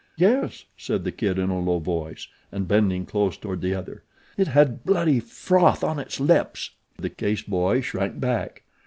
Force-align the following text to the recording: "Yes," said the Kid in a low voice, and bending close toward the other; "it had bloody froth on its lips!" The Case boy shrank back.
"Yes," 0.17 0.65
said 0.75 1.03
the 1.03 1.11
Kid 1.11 1.37
in 1.37 1.51
a 1.51 1.59
low 1.59 1.77
voice, 1.77 2.27
and 2.51 2.67
bending 2.67 3.05
close 3.05 3.37
toward 3.37 3.61
the 3.61 3.75
other; 3.75 4.01
"it 4.35 4.47
had 4.47 4.83
bloody 4.83 5.19
froth 5.19 5.83
on 5.83 5.99
its 5.99 6.19
lips!" 6.19 6.71
The 6.97 7.11
Case 7.11 7.43
boy 7.43 7.81
shrank 7.81 8.19
back. 8.19 8.63